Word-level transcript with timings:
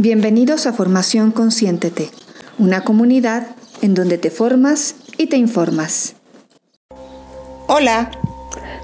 Bienvenidos 0.00 0.68
a 0.68 0.72
Formación 0.72 1.32
Consciéntete, 1.32 2.10
una 2.56 2.82
comunidad 2.82 3.48
en 3.82 3.94
donde 3.94 4.16
te 4.16 4.30
formas 4.30 4.94
y 5.16 5.26
te 5.26 5.36
informas. 5.36 6.14
Hola, 7.66 8.12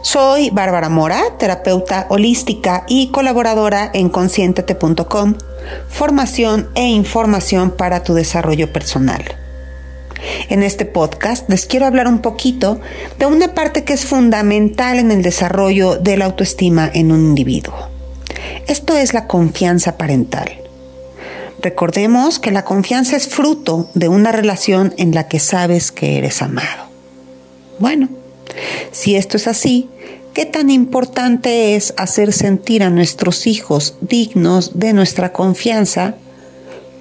soy 0.03 0.51
Bárbara 0.51 0.89
Mora, 0.89 1.23
terapeuta 1.39 2.09
holística 2.11 2.85
y 2.89 3.13
colaboradora 3.13 3.93
en 3.95 4.09
conscientete.com, 4.09 5.37
formación 5.89 6.69
e 6.75 6.89
información 6.89 7.71
para 7.71 8.03
tu 8.03 8.15
desarrollo 8.15 8.73
personal. 8.73 9.23
En 10.49 10.65
este 10.65 10.85
podcast 10.85 11.49
les 11.49 11.67
quiero 11.67 11.87
hablar 11.87 12.09
un 12.09 12.23
poquito 12.23 12.81
de 13.21 13.27
una 13.27 13.55
parte 13.55 13.85
que 13.85 13.93
es 13.93 14.05
fundamental 14.05 14.99
en 14.99 15.13
el 15.13 15.23
desarrollo 15.23 15.95
de 15.95 16.17
la 16.17 16.25
autoestima 16.25 16.91
en 16.93 17.13
un 17.13 17.21
individuo. 17.21 17.89
Esto 18.67 18.97
es 18.97 19.15
la 19.15 19.29
confianza 19.29 19.97
parental. 19.97 20.64
Recordemos 21.65 22.39
que 22.39 22.51
la 22.51 22.63
confianza 22.63 23.17
es 23.17 23.27
fruto 23.27 23.89
de 23.95 24.09
una 24.09 24.33
relación 24.33 24.93
en 24.99 25.15
la 25.15 25.29
que 25.29 25.41
sabes 25.41 25.93
que 25.93 26.19
eres 26.19 26.43
amado. 26.43 26.91
Bueno, 27.79 28.11
si 28.93 29.17
esto 29.17 29.39
es 29.39 29.47
así, 29.47 29.89
¿qué 30.35 30.45
tan 30.45 30.69
importante 30.69 31.75
es 31.75 31.95
hacer 31.97 32.35
sentir 32.35 32.83
a 32.83 32.91
nuestros 32.91 33.47
hijos 33.47 33.97
dignos 34.03 34.79
de 34.79 34.93
nuestra 34.93 35.33
confianza? 35.33 36.17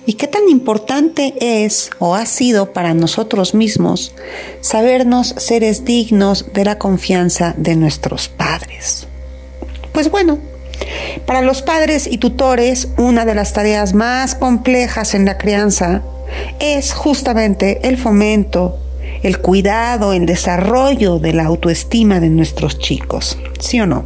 ¿Y 0.06 0.14
qué 0.14 0.28
tan 0.28 0.48
importante 0.48 1.34
es 1.66 1.90
o 2.00 2.16
ha 2.16 2.26
sido 2.26 2.72
para 2.72 2.94
nosotros 2.94 3.54
mismos 3.54 4.14
sabernos 4.62 5.36
seres 5.40 5.84
dignos 5.84 6.54
de 6.54 6.64
la 6.64 6.78
confianza 6.78 7.54
de 7.58 7.76
nuestros 7.76 8.30
padres? 8.30 9.08
Pues 9.92 10.10
bueno, 10.10 10.40
para 11.26 11.42
los 11.42 11.62
padres 11.62 12.08
y 12.08 12.18
tutores, 12.18 12.90
una 12.98 13.26
de 13.26 13.36
las 13.36 13.54
tareas 13.54 13.94
más 13.94 14.36
complejas 14.36 15.14
en 15.14 15.26
la 15.26 15.38
crianza 15.38 16.02
es 16.60 16.94
justamente 16.94 17.88
el 17.88 17.98
fomento, 17.98 18.78
el 19.22 19.40
cuidado, 19.40 20.14
el 20.14 20.26
desarrollo 20.26 21.20
de 21.20 21.34
la 21.34 21.46
autoestima 21.46 22.20
de 22.20 22.30
nuestros 22.30 22.80
chicos, 22.80 23.38
¿sí 23.60 23.80
o 23.80 23.86
no? 23.86 24.06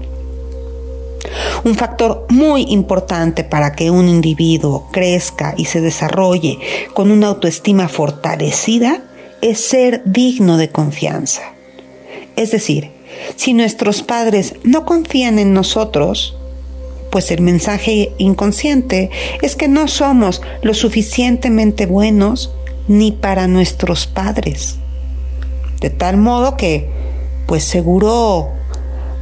Un 1.64 1.76
factor 1.76 2.26
muy 2.30 2.64
importante 2.70 3.44
para 3.44 3.74
que 3.74 3.92
un 3.92 4.08
individuo 4.08 4.88
crezca 4.92 5.54
y 5.58 5.66
se 5.66 5.82
desarrolle 5.82 6.60
con 6.94 7.12
una 7.12 7.28
autoestima 7.28 7.88
fortalecida 7.88 9.02
es 9.42 9.60
ser 9.60 10.02
digno 10.06 10.58
de 10.58 10.70
confianza. 10.70 11.42
Es 12.36 12.52
decir, 12.52 12.92
si 13.36 13.54
nuestros 13.54 14.04
padres 14.04 14.56
no 14.64 14.86
confían 14.86 15.40
en 15.40 15.54
nosotros, 15.54 16.38
pues 17.18 17.32
el 17.32 17.42
mensaje 17.42 18.14
inconsciente 18.20 19.10
es 19.42 19.56
que 19.56 19.68
no 19.68 19.88
somos 19.88 20.44
lo 20.62 20.76
suficientemente 20.76 21.88
buenos 21.88 22.52
ni 22.88 23.12
para 23.12 23.48
nuestros 23.48 24.06
padres. 24.06 24.76
De 25.82 25.90
tal 25.90 26.18
modo 26.18 26.56
que, 26.58 26.88
pues 27.48 27.64
seguro 27.64 28.50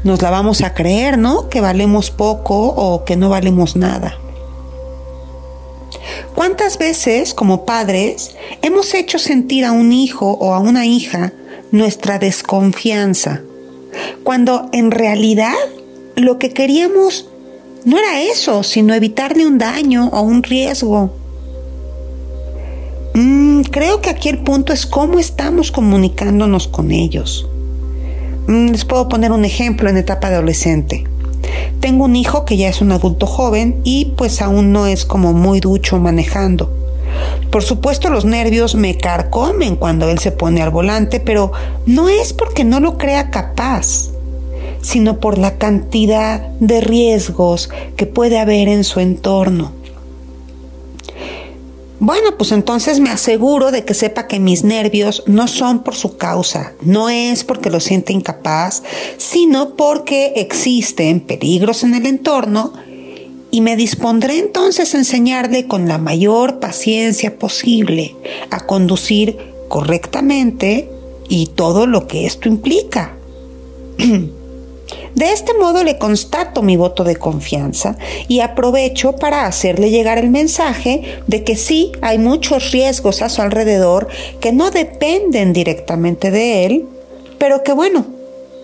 nos 0.03 0.21
la 0.21 0.29
vamos 0.29 0.61
a 0.61 0.73
creer, 0.73 1.17
¿no? 1.17 1.47
Que 1.47 1.61
valemos 1.61 2.11
poco 2.11 2.67
o 2.67 3.05
que 3.05 3.16
no 3.16 3.29
valemos 3.29 3.77
nada. 3.77 4.17
¿Cuántas 6.35 6.77
veces 6.77 7.33
como 7.33 7.63
padres 7.63 8.35
hemos 8.61 8.93
hecho 8.93 9.19
sentir 9.19 9.63
a 9.63 9.71
un 9.71 9.93
hijo 9.93 10.31
o 10.31 10.53
a 10.53 10.59
una 10.59 10.85
hija 10.85 11.31
nuestra 11.71 12.19
desconfianza? 12.19 13.39
Cuando 14.25 14.67
en 14.73 14.91
realidad 14.91 15.55
lo 16.17 16.39
que 16.39 16.49
queríamos 16.49 17.29
no 17.86 18.00
era 18.00 18.19
eso, 18.19 18.64
sino 18.64 18.95
evitarle 18.95 19.45
un 19.45 19.59
daño 19.59 20.09
o 20.11 20.22
un 20.22 20.41
riesgo. 20.41 21.14
Mm, 23.14 23.61
creo 23.61 24.02
que 24.02 24.09
aquí 24.09 24.28
el 24.28 24.39
punto 24.39 24.73
es 24.73 24.88
cómo 24.88 25.19
estamos 25.19 25.72
comunicándonos 25.72 26.67
con 26.67 26.91
ellos. 26.91 27.47
Mm, 28.47 28.69
les 28.72 28.85
puedo 28.85 29.07
poner 29.07 29.31
un 29.31 29.45
ejemplo 29.45 29.88
en 29.88 29.97
etapa 29.97 30.29
adolescente. 30.29 31.03
Tengo 31.79 32.06
un 32.06 32.16
hijo 32.16 32.44
que 32.44 32.57
ya 32.57 32.69
es 32.69 32.81
un 32.81 32.91
adulto 32.91 33.28
joven 33.28 33.79
y 33.84 34.13
pues 34.18 34.41
aún 34.41 34.72
no 34.72 34.88
es 34.88 35.06
como 35.06 35.34
muy 35.34 35.59
ducho 35.59 36.00
manejando. 36.00 36.74
Por 37.51 37.62
supuesto 37.62 38.09
los 38.09 38.25
nervios 38.25 38.74
me 38.74 38.97
carcomen 38.97 39.75
cuando 39.75 40.09
él 40.09 40.18
se 40.18 40.31
pone 40.31 40.63
al 40.63 40.72
volante, 40.72 41.19
pero 41.19 41.51
no 41.85 42.09
es 42.09 42.34
porque 42.34 42.63
no 42.63 42.79
lo 42.79 42.97
crea 42.97 43.29
capaz 43.29 44.09
sino 44.85 45.19
por 45.19 45.40
la 45.40 45.57
cantidad 45.57 46.47
de 46.59 46.79
riesgos 46.79 47.69
que 47.97 48.06
puede 48.06 48.38
haber 48.38 48.68
en 48.68 48.84
su 48.84 49.00
entorno. 49.00 49.72
Bueno, 52.00 52.38
pues 52.38 52.51
entonces 52.51 53.00
me 53.00 53.09
aseguro 53.09 53.72
de 53.72 53.84
que 53.84 53.95
sepa 53.95 54.28
que 54.28 54.40
mis 54.40 54.63
nervios 54.63 55.24
no 55.25 55.47
son 55.47 55.81
por 55.81 55.95
su 55.95 56.18
causa, 56.18 56.74
no 56.81 57.09
es 57.09 57.44
porque 57.44 57.72
lo 57.72 57.79
siente 57.79 58.13
incapaz, 58.13 58.84
sino 59.18 59.75
porque 59.75 60.34
existen 60.35 61.19
peligros 61.19 61.84
en 61.84 61.95
el 61.95 62.06
entorno 62.06 62.74
y 63.50 63.62
me 63.62 63.75
dispondré 63.75 64.38
entonces 64.38 64.94
a 64.94 65.00
enseñarle 65.00 65.66
con 65.66 65.88
la 65.88 65.97
mayor 65.97 66.59
paciencia 66.59 67.40
posible 67.40 68.16
a 68.51 68.68
conducir 68.68 69.38
correctamente 69.68 70.91
y 71.28 71.47
todo 71.47 71.88
lo 71.88 72.06
que 72.06 72.28
esto 72.28 72.50
implica. 72.50 73.16
De 75.15 75.31
este 75.31 75.53
modo 75.53 75.83
le 75.83 75.97
constato 75.97 76.61
mi 76.61 76.75
voto 76.75 77.05
de 77.05 77.15
confianza 77.15 77.97
y 78.27 78.41
aprovecho 78.41 79.15
para 79.15 79.45
hacerle 79.45 79.89
llegar 79.89 80.17
el 80.17 80.29
mensaje 80.29 81.21
de 81.25 81.43
que 81.43 81.55
sí 81.55 81.93
hay 82.01 82.19
muchos 82.19 82.71
riesgos 82.71 83.21
a 83.21 83.29
su 83.29 83.41
alrededor 83.41 84.09
que 84.41 84.51
no 84.51 84.71
dependen 84.71 85.53
directamente 85.53 86.31
de 86.31 86.65
él, 86.65 86.85
pero 87.37 87.63
que 87.63 87.71
bueno, 87.71 88.05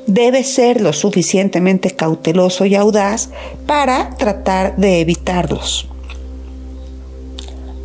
debe 0.07 0.43
ser 0.43 0.81
lo 0.81 0.91
suficientemente 0.91 1.91
cauteloso 1.91 2.65
y 2.65 2.75
audaz 2.75 3.29
para 3.65 4.09
tratar 4.17 4.75
de 4.75 4.99
evitarlos. 4.99 5.90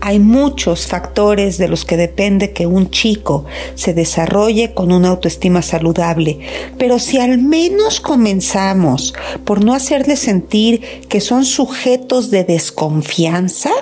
Hay 0.06 0.21
muchos 0.21 0.87
factores 0.87 1.59
de 1.59 1.67
los 1.67 1.84
que 1.84 1.97
depende 1.97 2.53
que 2.53 2.69
un 2.69 2.91
chico 2.91 3.44
se 3.75 3.93
desarrolle 3.93 4.72
con 4.72 4.93
una 4.93 5.09
autoestima 5.09 5.62
saludable, 5.62 6.39
pero 6.78 7.00
si 7.00 7.19
al 7.19 7.39
menos 7.39 7.99
comenzamos 7.99 9.15
por 9.45 9.65
no 9.65 9.75
hacerle 9.75 10.15
sentir 10.15 10.81
que 11.09 11.21
son 11.21 11.45
sujetos 11.45 12.31
de 12.31 12.45
desconfianza, 12.45 13.72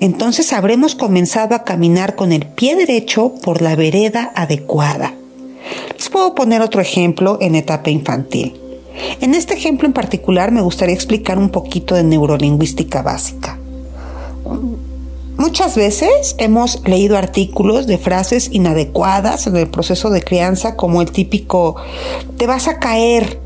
entonces 0.00 0.52
habremos 0.52 0.94
comenzado 0.94 1.54
a 1.54 1.64
caminar 1.64 2.14
con 2.14 2.30
el 2.30 2.44
pie 2.44 2.76
derecho 2.76 3.32
por 3.42 3.62
la 3.62 3.74
vereda 3.74 4.32
adecuada. 4.34 5.14
Les 5.96 6.10
puedo 6.10 6.34
poner 6.34 6.60
otro 6.60 6.82
ejemplo 6.82 7.38
en 7.40 7.54
etapa 7.54 7.88
infantil. 7.88 8.60
En 9.22 9.32
este 9.32 9.54
ejemplo 9.54 9.86
en 9.86 9.94
particular 9.94 10.52
me 10.52 10.60
gustaría 10.60 10.94
explicar 10.94 11.38
un 11.38 11.48
poquito 11.48 11.94
de 11.94 12.04
neurolingüística 12.04 13.00
básica. 13.00 13.57
Muchas 15.38 15.76
veces 15.76 16.34
hemos 16.38 16.82
leído 16.84 17.16
artículos 17.16 17.86
de 17.86 17.96
frases 17.96 18.50
inadecuadas 18.50 19.46
en 19.46 19.56
el 19.56 19.68
proceso 19.68 20.10
de 20.10 20.20
crianza 20.20 20.74
como 20.74 21.00
el 21.00 21.12
típico 21.12 21.76
te 22.36 22.48
vas 22.48 22.66
a 22.66 22.80
caer. 22.80 23.40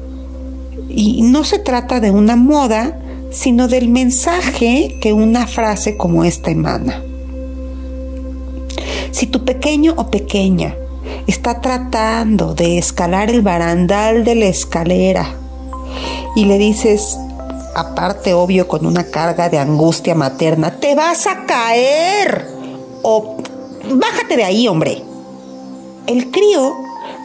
Y 0.89 1.21
no 1.21 1.45
se 1.45 1.59
trata 1.59 2.01
de 2.01 2.11
una 2.11 2.35
moda, 2.35 2.99
sino 3.31 3.69
del 3.69 3.91
mensaje 3.91 4.97
que 5.03 5.13
una 5.13 5.47
frase 5.47 5.99
como 5.99 6.25
esta 6.25 6.51
emana. 6.51 7.03
Si 9.11 9.27
tu 9.27 9.45
pequeño 9.45 9.93
o 9.99 10.11
pequeña 10.11 10.75
está 11.27 11.61
tratando 11.61 12.55
de 12.55 12.79
escalar 12.79 13.29
el 13.29 13.43
barandal 13.43 14.25
de 14.25 14.35
la 14.35 14.47
escalera 14.47 15.37
y 16.37 16.47
le 16.47 16.57
dices, 16.57 17.19
aparte 17.75 18.35
obvio 18.35 18.69
con 18.69 18.87
una 18.87 19.05
carga 19.05 19.49
de 19.49 19.59
angustia 19.59 20.15
materna, 20.15 20.79
te 20.79 20.95
vas 20.95 21.27
a 21.27 21.45
caer 21.47 22.47
o 23.03 23.37
bájate 23.91 24.37
de 24.37 24.45
ahí, 24.45 24.69
hombre. 24.69 25.03
El 26.07 26.31
crío 26.31 26.75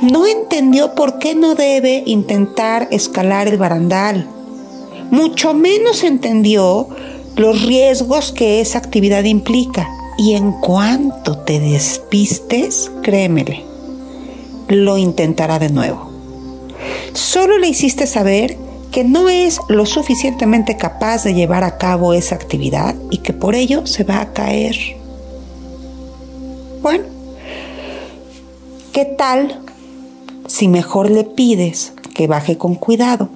no 0.01 0.27
entendió 0.27 0.93
por 0.93 1.19
qué 1.19 1.35
no 1.35 1.55
debe 1.55 2.03
intentar 2.05 2.87
escalar 2.91 3.47
el 3.47 3.57
barandal. 3.57 4.27
Mucho 5.09 5.53
menos 5.53 6.03
entendió 6.03 6.87
los 7.35 7.63
riesgos 7.63 8.31
que 8.31 8.61
esa 8.61 8.77
actividad 8.79 9.23
implica. 9.23 9.89
Y 10.17 10.33
en 10.33 10.51
cuanto 10.51 11.37
te 11.37 11.59
despistes, 11.59 12.91
créemele, 13.03 13.63
lo 14.67 14.97
intentará 14.97 15.59
de 15.59 15.69
nuevo. 15.69 16.11
Solo 17.13 17.57
le 17.59 17.67
hiciste 17.67 18.07
saber 18.07 18.57
que 18.91 19.03
no 19.03 19.29
es 19.29 19.59
lo 19.69 19.85
suficientemente 19.85 20.77
capaz 20.77 21.23
de 21.23 21.33
llevar 21.33 21.63
a 21.63 21.77
cabo 21.77 22.13
esa 22.13 22.35
actividad 22.35 22.95
y 23.11 23.19
que 23.19 23.33
por 23.33 23.55
ello 23.55 23.85
se 23.85 24.03
va 24.03 24.21
a 24.21 24.33
caer. 24.33 24.75
Bueno, 26.81 27.05
¿qué 28.93 29.05
tal 29.05 29.61
si 30.47 30.67
mejor 30.67 31.09
le 31.11 31.23
pides 31.23 31.93
que 32.13 32.27
baje 32.27 32.57
con 32.57 32.75
cuidado? 32.75 33.29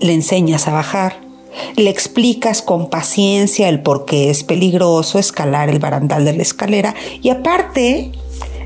Le 0.00 0.12
enseñas 0.12 0.66
a 0.68 0.72
bajar 0.72 1.30
Le 1.76 1.90
explicas 1.90 2.62
con 2.62 2.90
paciencia 2.90 3.68
el 3.68 3.82
por 3.82 4.04
qué 4.04 4.30
es 4.30 4.44
peligroso 4.44 5.18
escalar 5.18 5.68
el 5.68 5.78
barandal 5.78 6.24
de 6.24 6.32
la 6.32 6.42
escalera 6.42 6.94
y 7.22 7.30
aparte 7.30 8.12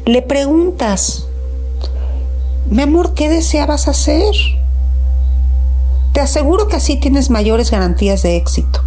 le 0.07 0.21
preguntas, 0.21 1.27
mi 2.69 2.83
amor, 2.83 3.15
¿qué 3.15 3.29
deseabas 3.29 3.89
hacer? 3.89 4.35
Te 6.15 6.21
aseguro 6.21 6.69
que 6.69 6.77
así 6.77 6.97
tienes 6.97 7.29
mayores 7.29 7.73
garantías 7.73 8.23
de 8.23 8.37
éxito. 8.37 8.81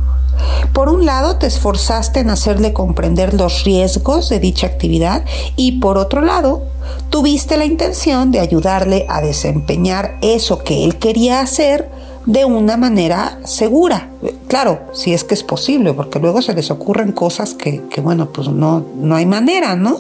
Por 0.72 0.88
un 0.88 1.06
lado, 1.06 1.36
te 1.36 1.46
esforzaste 1.46 2.22
en 2.22 2.30
hacerle 2.30 2.72
comprender 2.72 3.34
los 3.34 3.66
riesgos 3.66 4.30
de 4.30 4.40
dicha 4.40 4.66
actividad 4.66 5.26
y 5.58 5.74
por 5.74 5.98
otro 5.98 6.22
lado, 6.22 6.64
tuviste 7.10 7.58
la 7.58 7.66
intención 7.66 8.32
de 8.32 8.40
ayudarle 8.40 9.06
a 9.10 9.20
desempeñar 9.20 10.18
eso 10.22 10.64
que 10.64 10.86
él 10.86 11.00
quería 11.00 11.42
hacer 11.42 11.92
de 12.26 12.46
una 12.46 12.78
manera 12.78 13.40
segura. 13.44 14.10
Claro, 14.48 14.80
si 14.94 15.14
es 15.14 15.26
que 15.26 15.34
es 15.34 15.44
posible, 15.44 15.94
porque 15.94 16.20
luego 16.20 16.42
se 16.42 16.54
les 16.54 16.72
ocurren 16.72 17.12
cosas 17.12 17.56
que, 17.56 17.82
bueno, 18.02 18.30
pues 18.32 18.48
no, 18.48 18.86
no 18.96 19.16
hay 19.18 19.26
manera, 19.26 19.76
¿no? 19.76 19.98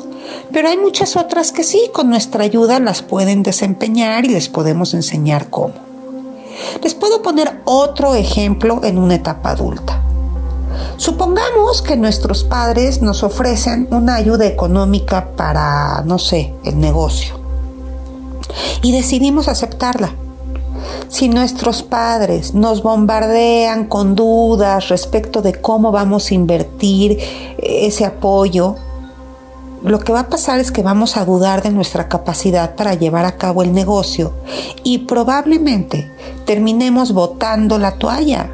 Pero 0.53 0.69
hay 0.69 0.77
muchas 0.77 1.18
otras 1.18 1.51
que 1.51 1.63
sí, 1.63 1.89
con 1.94 2.09
nuestra 2.09 2.45
ayuda 2.45 2.80
las 2.80 3.01
pueden 3.01 3.44
desempeñar 3.44 4.23
y 4.23 4.30
les 4.30 4.47
podemos 4.47 4.94
enseñar 4.94 5.50
cómo. 5.50 5.87
Les 6.83 6.94
puedo 6.94 7.21
poner 7.21 7.62
otro 7.65 8.15
ejemplo 8.15 8.81
en 8.83 8.98
una 8.98 9.15
etapa 9.15 9.51
adulta. 9.51 10.04
Supongamos 10.98 11.81
que 11.81 11.95
nuestros 11.95 12.44
padres 12.44 13.01
nos 13.01 13.24
ofrecen 13.24 13.88
una 13.92 14.15
ayuda 14.15 14.45
económica 14.45 15.30
para, 15.36 16.01
no 16.06 16.18
sé, 16.18 16.54
el 16.63 16.80
negocio. 16.80 17.39
Y 18.81 18.92
decidimos 18.92 19.48
aceptarla. 19.48 20.13
Si 21.07 21.30
nuestros 21.30 21.83
padres 21.83 22.54
nos 22.54 22.81
bombardean 22.81 23.86
con 23.86 24.15
dudas 24.15 24.89
respecto 24.89 25.42
de 25.42 25.54
cómo 25.54 25.92
vamos 25.92 26.31
a 26.31 26.33
invertir 26.33 27.18
ese 27.57 28.06
apoyo, 28.06 28.75
lo 29.88 30.00
que 30.00 30.13
va 30.13 30.22
a 30.22 30.30
pasar 30.30 30.60
es 30.60 30.72
que 30.72 30.81
vamos 30.81 31.18
a 31.18 31.25
dudar 31.25 31.63
de 31.63 31.72
nuestra 31.72 32.07
capacidad 32.07 32.75
para 32.75 32.94
llevar 32.94 33.25
a 33.25 33.38
cabo 33.38 33.63
el 33.63 33.74
negocio 33.74 34.34
y 34.84 35.00
probablemente 35.00 36.12
terminemos 36.45 37.13
botando 37.13 37.78
la 37.78 37.94
toalla. 37.94 38.51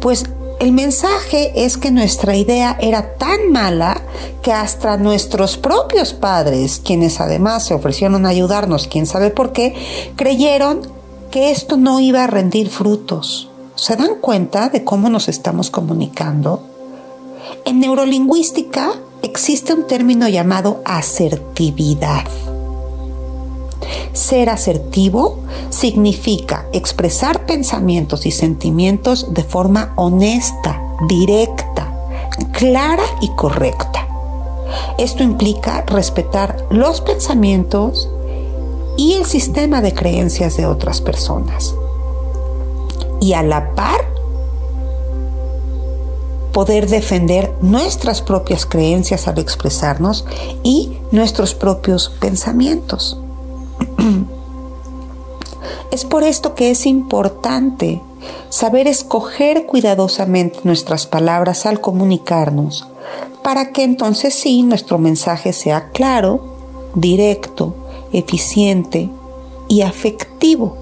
Pues 0.00 0.24
el 0.60 0.72
mensaje 0.72 1.64
es 1.64 1.76
que 1.76 1.90
nuestra 1.90 2.36
idea 2.36 2.76
era 2.80 3.14
tan 3.14 3.50
mala 3.50 4.00
que 4.42 4.52
hasta 4.52 4.96
nuestros 4.96 5.56
propios 5.56 6.14
padres, 6.14 6.80
quienes 6.84 7.20
además 7.20 7.64
se 7.64 7.74
ofrecieron 7.74 8.26
a 8.26 8.28
ayudarnos, 8.28 8.86
quién 8.86 9.06
sabe 9.06 9.30
por 9.30 9.52
qué, 9.52 9.74
creyeron 10.16 10.82
que 11.30 11.50
esto 11.50 11.76
no 11.76 11.98
iba 11.98 12.24
a 12.24 12.28
rendir 12.28 12.70
frutos. 12.70 13.48
¿Se 13.74 13.96
dan 13.96 14.16
cuenta 14.20 14.68
de 14.68 14.84
cómo 14.84 15.08
nos 15.08 15.28
estamos 15.28 15.70
comunicando? 15.70 16.62
En 17.64 17.80
neurolingüística 17.80 18.92
existe 19.22 19.72
un 19.72 19.86
término 19.86 20.28
llamado 20.28 20.82
asertividad. 20.84 22.24
Ser 24.12 24.50
asertivo 24.50 25.38
significa 25.70 26.66
expresar 26.72 27.46
pensamientos 27.46 28.26
y 28.26 28.30
sentimientos 28.30 29.32
de 29.32 29.42
forma 29.42 29.92
honesta, 29.96 30.80
directa, 31.08 31.92
clara 32.52 33.04
y 33.20 33.28
correcta. 33.34 34.06
Esto 34.98 35.22
implica 35.22 35.82
respetar 35.82 36.66
los 36.70 37.00
pensamientos 37.00 38.08
y 38.96 39.14
el 39.14 39.24
sistema 39.24 39.80
de 39.80 39.94
creencias 39.94 40.56
de 40.56 40.66
otras 40.66 41.00
personas. 41.00 41.74
Y 43.20 43.32
a 43.32 43.42
la 43.42 43.74
par, 43.74 44.11
poder 46.52 46.88
defender 46.88 47.54
nuestras 47.60 48.22
propias 48.22 48.66
creencias 48.66 49.26
al 49.26 49.38
expresarnos 49.38 50.24
y 50.62 50.98
nuestros 51.10 51.54
propios 51.54 52.10
pensamientos. 52.20 53.18
Es 55.90 56.06
por 56.06 56.24
esto 56.24 56.54
que 56.54 56.70
es 56.70 56.86
importante 56.86 58.00
saber 58.48 58.88
escoger 58.88 59.66
cuidadosamente 59.66 60.60
nuestras 60.64 61.06
palabras 61.06 61.66
al 61.66 61.82
comunicarnos, 61.82 62.88
para 63.42 63.72
que 63.72 63.84
entonces 63.84 64.34
sí 64.34 64.62
nuestro 64.62 64.98
mensaje 64.98 65.52
sea 65.52 65.90
claro, 65.90 66.56
directo, 66.94 67.74
eficiente 68.12 69.10
y 69.68 69.82
afectivo, 69.82 70.78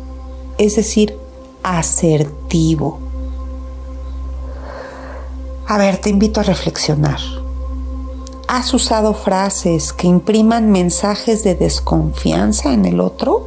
es 0.59 0.77
decir, 0.77 1.17
asertivo. 1.65 3.10
A 5.71 5.79
ver, 5.79 5.99
te 5.99 6.11
invito 6.11 6.41
a 6.41 6.43
reflexionar. 6.43 7.21
¿Has 8.49 8.75
usado 8.75 9.15
frases 9.15 9.93
que 9.93 10.09
impriman 10.09 10.73
mensajes 10.73 11.45
de 11.45 11.55
desconfianza 11.55 12.73
en 12.73 12.87
el 12.87 12.99
otro? 12.99 13.47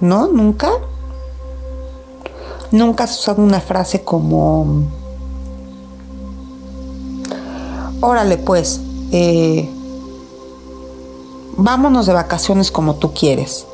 ¿No? 0.00 0.26
¿Nunca? 0.28 0.70
¿Nunca 2.72 3.04
has 3.04 3.18
usado 3.18 3.42
una 3.42 3.62
frase 3.62 4.04
como, 4.04 4.82
órale 8.02 8.36
pues, 8.36 8.82
eh, 9.12 9.66
vámonos 11.56 12.04
de 12.04 12.12
vacaciones 12.12 12.70
como 12.70 12.96
tú 12.96 13.14
quieres? 13.14 13.64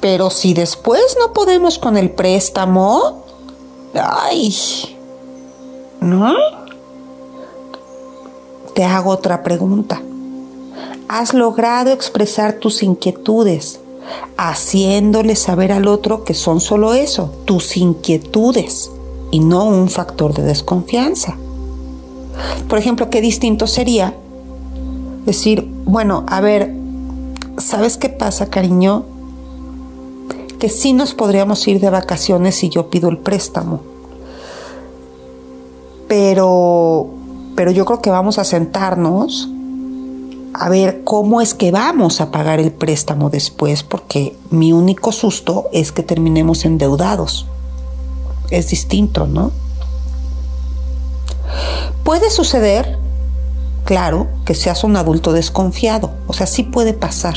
Pero 0.00 0.30
si 0.30 0.54
después 0.54 1.16
no 1.18 1.32
podemos 1.32 1.80
con 1.80 1.96
el 1.96 2.12
préstamo, 2.12 3.24
ay, 3.94 4.54
¿no? 6.00 6.34
te 8.80 8.84
hago 8.84 9.10
otra 9.10 9.42
pregunta. 9.42 10.00
¿Has 11.08 11.34
logrado 11.34 11.92
expresar 11.92 12.54
tus 12.54 12.82
inquietudes, 12.82 13.80
haciéndole 14.36 15.36
saber 15.36 15.72
al 15.72 15.86
otro 15.86 16.24
que 16.24 16.34
son 16.34 16.60
solo 16.60 16.94
eso, 16.94 17.32
tus 17.44 17.76
inquietudes, 17.76 18.90
y 19.30 19.40
no 19.40 19.64
un 19.64 19.90
factor 19.90 20.32
de 20.34 20.44
desconfianza? 20.44 21.36
Por 22.68 22.78
ejemplo, 22.78 23.10
qué 23.10 23.20
distinto 23.20 23.66
sería 23.66 24.14
decir, 25.26 25.68
bueno, 25.84 26.24
a 26.28 26.40
ver, 26.40 26.74
¿sabes 27.58 27.96
qué 27.96 28.08
pasa, 28.08 28.46
cariño? 28.46 29.04
Que 30.58 30.68
sí 30.68 30.92
nos 30.92 31.14
podríamos 31.14 31.66
ir 31.68 31.80
de 31.80 31.90
vacaciones 31.90 32.54
si 32.54 32.68
yo 32.68 32.88
pido 32.88 33.10
el 33.10 33.18
préstamo. 33.18 33.89
Pero 36.10 37.06
pero 37.54 37.70
yo 37.70 37.84
creo 37.84 38.00
que 38.00 38.10
vamos 38.10 38.38
a 38.38 38.44
sentarnos 38.44 39.48
a 40.54 40.68
ver 40.68 41.02
cómo 41.04 41.40
es 41.40 41.54
que 41.54 41.70
vamos 41.70 42.20
a 42.20 42.30
pagar 42.30 42.58
el 42.58 42.72
préstamo 42.72 43.30
después, 43.30 43.82
porque 43.82 44.36
mi 44.50 44.72
único 44.72 45.12
susto 45.12 45.68
es 45.72 45.92
que 45.92 46.02
terminemos 46.02 46.64
endeudados. 46.64 47.46
Es 48.50 48.70
distinto, 48.70 49.26
¿no? 49.26 49.52
Puede 52.02 52.30
suceder, 52.30 52.98
claro, 53.84 54.26
que 54.44 54.54
seas 54.54 54.82
un 54.82 54.96
adulto 54.96 55.32
desconfiado, 55.32 56.10
o 56.26 56.32
sea, 56.32 56.46
sí 56.48 56.64
puede 56.64 56.94
pasar. 56.94 57.36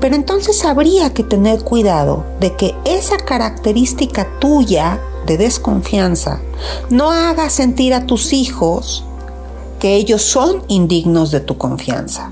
Pero 0.00 0.16
entonces 0.16 0.64
habría 0.64 1.14
que 1.14 1.22
tener 1.22 1.62
cuidado 1.62 2.24
de 2.40 2.54
que 2.56 2.74
esa 2.84 3.16
característica 3.16 4.26
tuya 4.38 4.98
de 5.26 5.38
desconfianza 5.38 6.40
no 6.90 7.10
haga 7.10 7.50
sentir 7.50 7.94
a 7.94 8.06
tus 8.06 8.32
hijos 8.32 9.04
que 9.80 9.96
ellos 9.96 10.22
son 10.22 10.62
indignos 10.68 11.30
de 11.30 11.40
tu 11.40 11.58
confianza. 11.58 12.30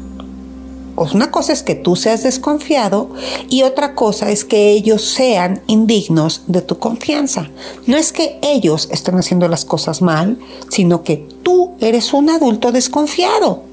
una 0.96 1.30
cosa 1.30 1.52
es 1.52 1.62
que 1.62 1.74
tú 1.74 1.96
seas 1.96 2.22
desconfiado 2.22 3.10
y 3.48 3.62
otra 3.62 3.94
cosa 3.94 4.30
es 4.30 4.44
que 4.44 4.70
ellos 4.70 5.04
sean 5.04 5.60
indignos 5.66 6.44
de 6.46 6.62
tu 6.62 6.78
confianza. 6.78 7.50
No 7.86 7.96
es 7.96 8.12
que 8.12 8.38
ellos 8.42 8.88
estén 8.90 9.16
haciendo 9.16 9.48
las 9.48 9.64
cosas 9.64 10.00
mal, 10.00 10.38
sino 10.70 11.02
que 11.02 11.26
tú 11.42 11.72
eres 11.80 12.12
un 12.12 12.30
adulto 12.30 12.72
desconfiado. 12.72 13.64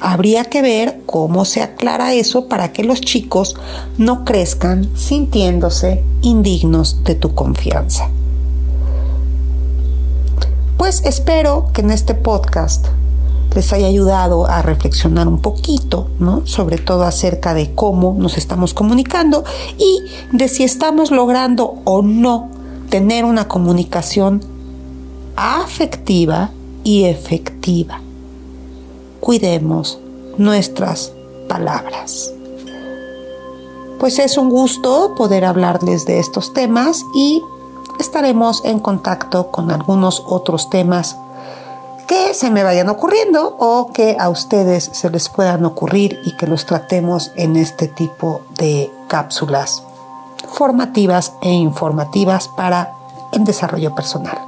Habría 0.00 0.44
que 0.44 0.62
ver 0.62 1.00
cómo 1.06 1.44
se 1.44 1.62
aclara 1.62 2.14
eso 2.14 2.46
para 2.48 2.72
que 2.72 2.84
los 2.84 3.00
chicos 3.00 3.56
no 3.98 4.24
crezcan 4.24 4.88
sintiéndose 4.96 6.04
indignos 6.22 7.02
de 7.04 7.14
tu 7.16 7.34
confianza. 7.34 8.10
Pues 10.86 11.02
espero 11.04 11.66
que 11.72 11.80
en 11.80 11.90
este 11.90 12.14
podcast 12.14 12.86
les 13.56 13.72
haya 13.72 13.88
ayudado 13.88 14.46
a 14.46 14.62
reflexionar 14.62 15.26
un 15.26 15.42
poquito, 15.42 16.10
¿no? 16.20 16.46
Sobre 16.46 16.78
todo 16.78 17.02
acerca 17.02 17.54
de 17.54 17.74
cómo 17.74 18.14
nos 18.16 18.38
estamos 18.38 18.72
comunicando 18.72 19.42
y 19.78 20.04
de 20.30 20.46
si 20.46 20.62
estamos 20.62 21.10
logrando 21.10 21.74
o 21.82 22.02
no 22.02 22.50
tener 22.88 23.24
una 23.24 23.48
comunicación 23.48 24.44
afectiva 25.34 26.50
y 26.84 27.06
efectiva. 27.06 28.00
Cuidemos 29.18 29.98
nuestras 30.38 31.10
palabras. 31.48 32.32
Pues 33.98 34.20
es 34.20 34.38
un 34.38 34.50
gusto 34.50 35.16
poder 35.16 35.46
hablarles 35.46 36.06
de 36.06 36.20
estos 36.20 36.52
temas 36.52 37.02
y 37.16 37.42
estaremos 37.98 38.64
en 38.64 38.80
contacto 38.80 39.50
con 39.50 39.70
algunos 39.70 40.22
otros 40.26 40.70
temas 40.70 41.16
que 42.06 42.34
se 42.34 42.50
me 42.50 42.62
vayan 42.62 42.88
ocurriendo 42.88 43.56
o 43.58 43.90
que 43.92 44.16
a 44.18 44.28
ustedes 44.28 44.90
se 44.92 45.10
les 45.10 45.28
puedan 45.28 45.64
ocurrir 45.64 46.20
y 46.24 46.36
que 46.36 46.46
los 46.46 46.66
tratemos 46.66 47.32
en 47.36 47.56
este 47.56 47.88
tipo 47.88 48.42
de 48.56 48.92
cápsulas 49.08 49.82
formativas 50.48 51.34
e 51.42 51.50
informativas 51.50 52.48
para 52.48 52.92
el 53.32 53.44
desarrollo 53.44 53.94
personal. 53.94 54.38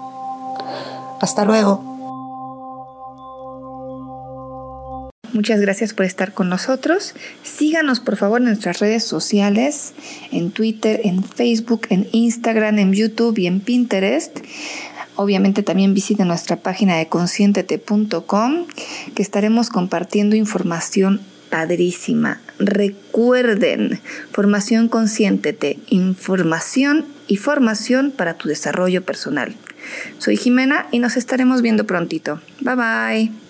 Hasta 1.20 1.44
luego. 1.44 1.88
Muchas 5.32 5.61
gracias 5.61 5.92
por 5.92 6.06
estar 6.06 6.32
con 6.32 6.49
nosotros. 6.49 7.14
Síganos 7.42 8.00
por 8.00 8.16
favor 8.16 8.40
en 8.40 8.47
nuestras 8.47 8.78
redes 8.78 9.04
sociales, 9.04 9.92
en 10.32 10.50
Twitter, 10.50 11.00
en 11.04 11.23
Facebook, 11.23 11.82
en 11.90 12.08
Instagram, 12.12 12.78
en 12.78 12.92
YouTube 12.92 13.38
y 13.38 13.47
en 13.47 13.61
Pinterest. 13.61 14.38
Obviamente 15.16 15.62
también 15.62 15.94
visiten 15.94 16.28
nuestra 16.28 16.56
página 16.56 16.97
de 16.97 17.08
conscientete.com 17.08 18.66
que 19.14 19.23
estaremos 19.23 19.68
compartiendo 19.68 20.37
información 20.37 21.20
padrísima. 21.50 22.40
Recuerden, 22.58 24.00
formación 24.30 24.88
conscientete, 24.88 25.78
información 25.88 27.04
y 27.26 27.37
formación 27.37 28.12
para 28.12 28.35
tu 28.35 28.49
desarrollo 28.49 29.04
personal. 29.04 29.54
Soy 30.18 30.37
Jimena 30.37 30.87
y 30.90 30.99
nos 30.99 31.16
estaremos 31.16 31.62
viendo 31.62 31.87
prontito. 31.87 32.40
Bye 32.61 32.75
bye. 32.75 33.47